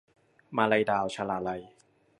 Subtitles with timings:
[0.55, 1.61] มาลัยดาว- ชลาลัย